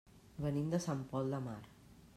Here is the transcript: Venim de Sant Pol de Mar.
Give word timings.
Venim 0.45 0.71
de 0.73 0.79
Sant 0.87 1.05
Pol 1.13 1.31
de 1.35 1.43
Mar. 1.49 1.59